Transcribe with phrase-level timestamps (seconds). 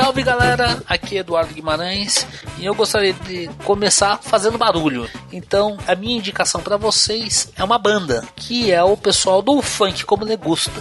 [0.00, 2.26] Salve galera, aqui é Eduardo Guimarães
[2.58, 5.06] e eu gostaria de começar fazendo barulho.
[5.30, 10.06] Então, a minha indicação para vocês é uma banda, que é o pessoal do funk
[10.06, 10.72] como le gusta.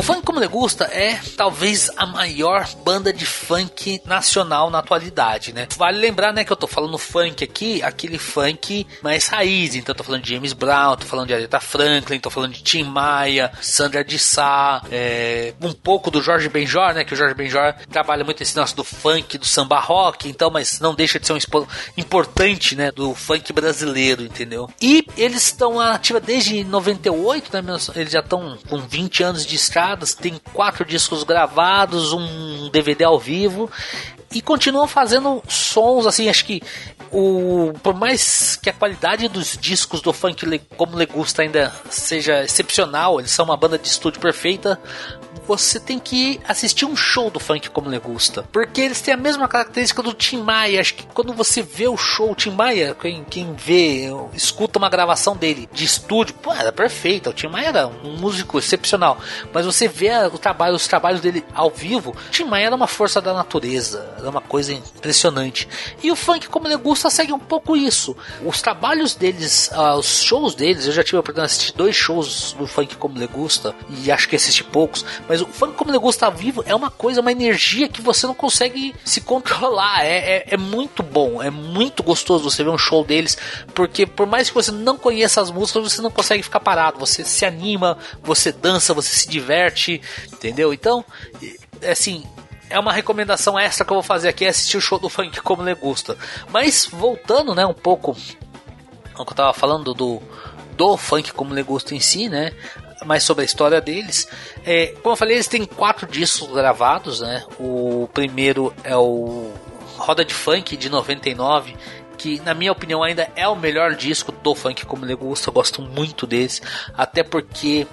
[0.00, 5.52] O Funk Como Le Gusta é talvez a maior banda de funk nacional na atualidade,
[5.52, 5.68] né?
[5.76, 9.74] Vale lembrar, né, que eu tô falando funk aqui, aquele funk mais raiz.
[9.74, 12.62] Então, eu tô falando de James Brown, tô falando de Aretha Franklin, tô falando de
[12.62, 17.04] Tim Maia, Sandra de Sá, é, um pouco do Jorge Benjor, né?
[17.04, 20.80] Que o Jorge Benjor trabalha muito esse nosso do funk, do samba rock, então, mas
[20.80, 21.66] não deixa de ser um
[21.98, 22.90] importante, né?
[22.90, 24.66] Do funk brasileiro, entendeu?
[24.80, 27.76] E eles estão ativos desde 98, né?
[27.94, 29.56] Eles já estão com 20 anos de
[29.96, 33.70] tem quatro discos gravados, um DVD ao vivo
[34.32, 36.62] e continuam fazendo sons assim, acho que
[37.12, 42.44] o por mais que a qualidade dos discos do funk como le gusta ainda seja
[42.44, 44.78] excepcional, eles são uma banda de estúdio perfeita,
[45.46, 49.16] você tem que assistir um show do funk como le gusta, porque eles têm a
[49.16, 50.80] mesma característica do Tim Maia.
[50.80, 55.36] Acho que quando você vê o show Tim Maia, quem, quem vê, escuta uma gravação
[55.36, 57.30] dele de estúdio, pô, era perfeita.
[57.30, 59.18] O Tim Maia era um músico excepcional,
[59.52, 62.86] mas você vê o trabalho, os trabalhos dele ao vivo, o Tim Maia era uma
[62.86, 65.68] força da natureza, era uma coisa impressionante.
[66.02, 68.16] E o funk como le gusta segue um pouco isso.
[68.44, 71.96] Os trabalhos deles, uh, os shows deles, eu já tive a oportunidade de assistir dois
[71.96, 75.90] shows do funk como le gusta e acho que assisti poucos, mas o funk como
[75.90, 80.04] le gusta vivo é uma coisa, uma energia que você não consegue se controlar.
[80.04, 83.36] É, é, é, muito bom, é muito gostoso você ver um show deles,
[83.74, 86.98] porque por mais que você não conheça as músicas, você não consegue ficar parado.
[86.98, 90.00] Você se anima, você dança, você se diverte,
[90.32, 90.72] entendeu?
[90.72, 91.04] Então,
[91.90, 92.24] assim,
[92.70, 95.40] é uma recomendação extra que eu vou fazer aqui, é assistir o show do funk
[95.42, 96.16] como le gusta.
[96.50, 98.16] Mas voltando, né, um pouco
[99.14, 100.22] ao que eu tava falando do
[100.76, 102.52] do funk como le gusta em si, né?
[103.04, 104.28] mais sobre a história deles.
[104.64, 107.44] É, como eu falei, eles têm quatro discos gravados, né?
[107.58, 109.52] O primeiro é o
[109.96, 111.76] Roda de Funk de 99,
[112.20, 115.54] que na minha opinião ainda é o melhor disco do funk como ele gosta, eu
[115.54, 116.60] gosto muito desse,
[116.94, 117.86] até porque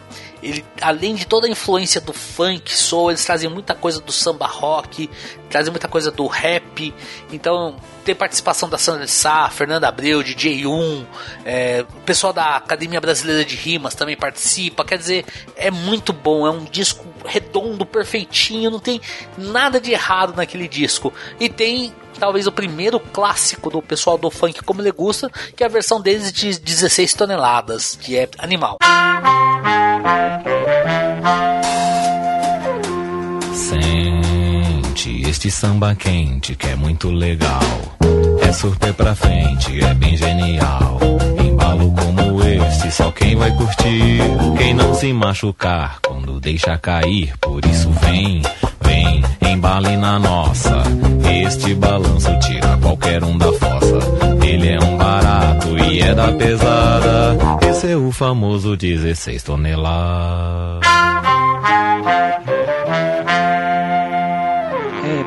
[0.43, 4.45] ele, além de toda a influência do funk, soul, eles trazem muita coisa do samba
[4.45, 5.09] rock,
[5.49, 6.93] trazem muita coisa do rap.
[7.31, 11.05] Então, tem participação da Sandra Sá, Fernanda Abreu, DJ1,
[11.43, 14.85] é, o pessoal da Academia Brasileira de Rimas também participa.
[14.85, 19.01] Quer dizer, é muito bom, é um disco redondo, perfeitinho, não tem
[19.37, 21.13] nada de errado naquele disco.
[21.39, 25.67] E tem talvez o primeiro clássico do pessoal do funk como ele gusta, que é
[25.67, 28.77] a versão deles de 16 toneladas, que é animal.
[33.53, 37.61] Sente este samba quente que é muito legal.
[38.41, 40.99] É surpre pra frente, é bem genial.
[43.37, 44.19] Vai curtir.
[44.57, 47.33] Quem não se machucar quando deixa cair.
[47.39, 48.41] Por isso vem,
[48.81, 50.83] vem, embale na nossa.
[51.43, 53.99] Este balanço tira qualquer um da fossa.
[54.45, 57.37] Ele é um barato e é da pesada.
[57.69, 61.16] Esse é o famoso 16 toneladas.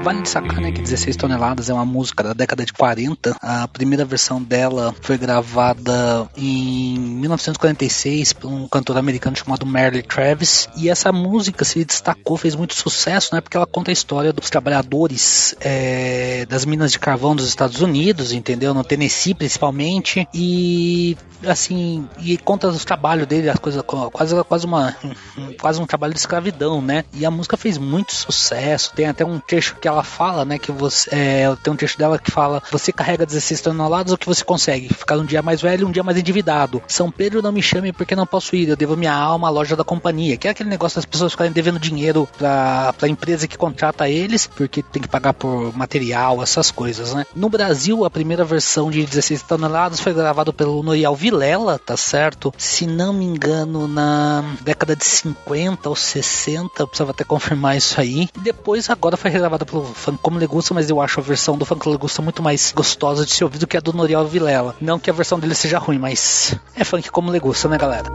[0.02, 3.36] Vale destacar né, que 16 toneladas é uma música da década de 40.
[3.40, 10.68] A primeira versão dela foi gravada em 1946 por um cantor americano chamado Merle Travis.
[10.76, 13.40] E essa música se destacou, fez muito sucesso, né?
[13.40, 18.32] Porque ela conta a história dos trabalhadores é, das minas de carvão dos Estados Unidos,
[18.32, 18.72] entendeu?
[18.72, 20.26] No Tennessee principalmente.
[20.32, 21.16] E
[21.46, 24.94] assim, e conta os trabalhos dele, as coisas quase quase uma
[25.60, 27.04] quase um trabalho de escravidão, né?
[27.12, 28.92] E a música fez muito sucesso.
[28.94, 32.18] Tem até um trecho que ela fala, né, que você é, tem um texto dela
[32.18, 34.88] que fala: "Você carrega 16 toneladas, o que você consegue?
[34.88, 36.82] Ficar um dia mais velho, um dia mais endividado.
[36.86, 39.76] São Pedro não me chame porque não posso ir, eu devo minha alma à loja
[39.76, 43.58] da companhia", que é aquele negócio das pessoas ficarem devendo dinheiro para a empresa que
[43.58, 47.24] contrata eles, porque tem que pagar por material, essas coisas, né?
[47.34, 52.52] No Brasil, a primeira versão de 16 toneladas foi gravada pelo Noriel Vilela, tá certo?
[52.56, 58.00] Se não me engano, na década de 50 ou 60, eu precisava até confirmar isso
[58.00, 58.28] aí.
[58.40, 61.88] Depois, agora foi regravada pelo Funk Como Legusta, mas eu acho a versão do Funk
[61.88, 64.74] Legusta muito mais gostosa de se ouvir do que a do Noriel Vilela.
[64.80, 68.10] Não que a versão dele seja ruim, mas é funk como legusta, né, galera?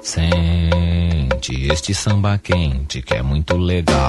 [0.00, 4.08] Sente este samba quente que é muito legal.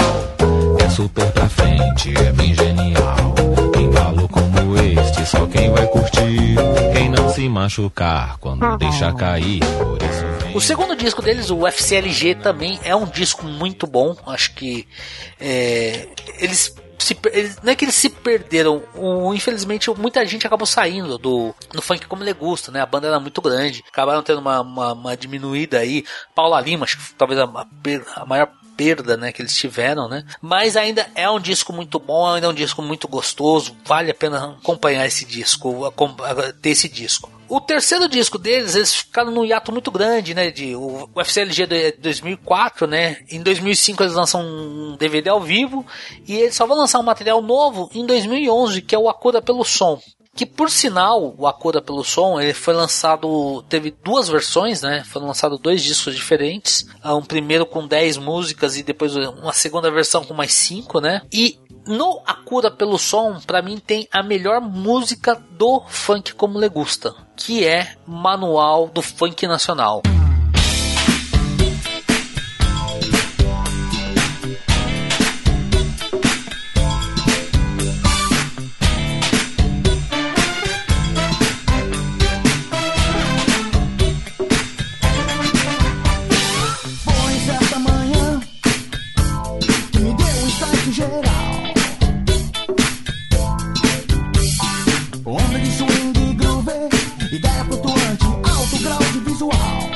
[0.80, 3.36] É super pra frente, é bem genial.
[3.80, 6.56] Embalo como este, só quem vai curtir.
[6.94, 9.60] Quem não se machucar quando deixa cair.
[9.60, 10.35] Por isso.
[10.56, 14.16] O segundo disco deles, o FCLG, também é um disco muito bom.
[14.26, 14.88] Acho que
[15.38, 16.08] é,
[16.40, 17.18] eles se,
[17.62, 22.08] não é que eles se perderam, o, infelizmente muita gente acabou saindo do, do funk
[22.08, 22.80] como legusta, né?
[22.80, 26.06] A banda era muito grande, acabaram tendo uma, uma, uma diminuída aí.
[26.34, 27.68] Paula Lima, acho que talvez a,
[28.16, 30.24] a maior perda, né, que eles tiveram, né?
[30.42, 34.16] Mas ainda é um disco muito bom, ainda é um disco muito gostoso, vale a
[34.16, 35.94] pena acompanhar esse disco,
[36.62, 37.35] ter esse disco.
[37.48, 40.50] O terceiro disco deles, eles ficaram num hiato muito grande, né?
[40.50, 43.18] De, o, o FCLG de 2004, né?
[43.30, 45.86] Em 2005 eles lançam um DVD ao vivo
[46.28, 49.64] e eles só vão lançar um material novo em 2011, que é o Acorda pelo
[49.64, 50.00] Som.
[50.36, 55.02] Que por sinal, o Acorda pelo Som, ele foi lançado, teve duas versões, né?
[55.06, 56.86] Foram lançados dois discos diferentes.
[57.06, 61.22] Um primeiro com 10 músicas e depois uma segunda versão com mais 5, né?
[61.32, 62.36] E no A
[62.72, 68.88] pelo Som, para mim tem a melhor música do funk como legusta, que é Manual
[68.88, 70.02] do Funk Nacional.
[97.36, 99.95] Ideia flutuante, alto grau de visual.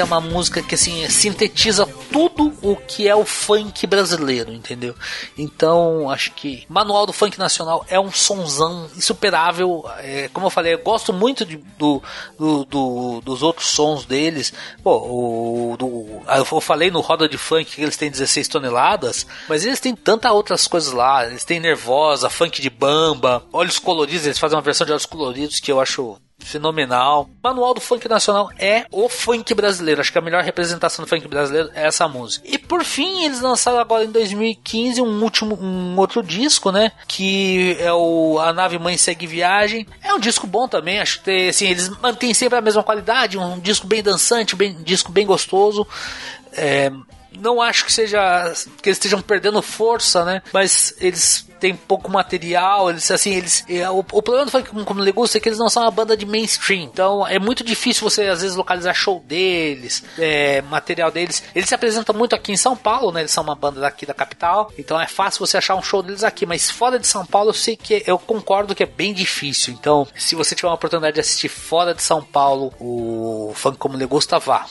[0.00, 4.94] É uma música que assim sintetiza tudo o que é o funk brasileiro, entendeu?
[5.36, 9.84] Então, acho que Manual do Funk Nacional é um sonzão insuperável.
[9.98, 12.02] É, como eu falei, eu gosto muito de, do,
[12.38, 14.52] do, do, dos outros sons deles.
[14.82, 19.64] Pô, o, do, eu falei no Roda de Funk que eles têm 16 toneladas, mas
[19.64, 21.26] eles têm tantas outras coisas lá.
[21.26, 25.60] Eles têm Nervosa, Funk de Bamba, Olhos Coloridos, eles fazem uma versão de Olhos Coloridos
[25.60, 27.28] que eu acho fenomenal.
[27.42, 30.00] Manual do Funk Nacional é o funk brasileiro.
[30.00, 32.46] Acho que a melhor representação do funk brasileiro é essa música.
[32.48, 36.92] E por fim, eles lançaram agora em 2015 um último, um outro disco, né?
[37.06, 39.86] Que é o A Nave Mãe Segue Viagem.
[40.02, 41.00] É um disco bom também.
[41.00, 43.38] Acho que assim, eles mantêm sempre a mesma qualidade.
[43.38, 45.86] Um disco bem dançante, bem, um disco bem gostoso.
[46.52, 46.90] É,
[47.32, 50.42] não acho que seja que eles estejam perdendo força, né?
[50.52, 55.00] Mas eles têm pouco material, eles assim, eles é, o, o problema do funk como,
[55.00, 56.82] Legusta é que eles não são uma banda de mainstream.
[56.82, 61.42] Então é muito difícil você às vezes localizar show deles, é, material deles.
[61.54, 63.20] Eles se apresentam muito aqui em São Paulo, né?
[63.20, 64.72] Eles são uma banda daqui da capital.
[64.78, 67.54] Então é fácil você achar um show deles aqui, mas fora de São Paulo eu
[67.54, 69.74] sei que eu concordo que é bem difícil.
[69.74, 73.96] Então, se você tiver uma oportunidade de assistir fora de São Paulo o funk como
[73.96, 74.66] Legusta, vá.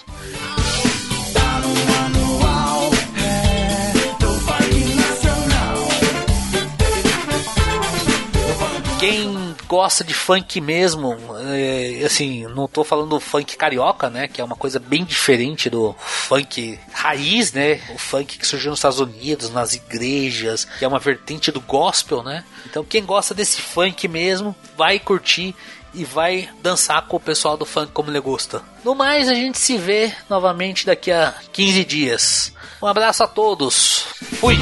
[8.99, 11.15] Quem gosta de funk mesmo,
[11.49, 15.95] é, assim, não tô falando funk carioca, né, que é uma coisa bem diferente do
[15.99, 20.99] funk raiz, né, o funk que surgiu nos Estados Unidos, nas igrejas, que é uma
[20.99, 22.43] vertente do gospel, né.
[22.65, 25.55] Então quem gosta desse funk mesmo vai curtir
[25.93, 28.61] e vai dançar com o pessoal do funk como ele gosta.
[28.83, 32.53] No mais, a gente se vê novamente daqui a 15 dias.
[32.81, 34.05] Um abraço a todos.
[34.39, 34.57] Fui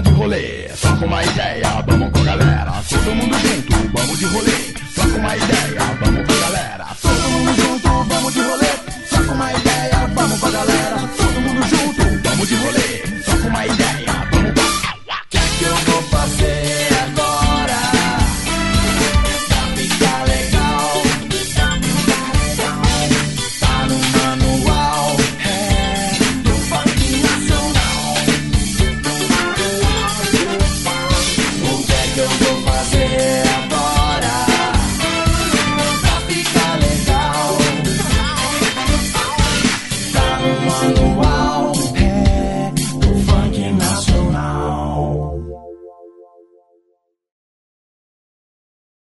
[0.00, 0.68] vamos de rolê.
[0.74, 2.72] Só com uma ideia, vamos com a galera.
[2.88, 4.74] Todo mundo junto, vamos de rolê.
[4.94, 6.86] Só com uma ideia, vamos com a galera.
[7.02, 8.66] Todo mundo junto, vamos de rolê.
[9.10, 10.96] Só com uma ideia, vamos com a galera.
[11.16, 12.99] Todo mundo junto, vamos de rolê.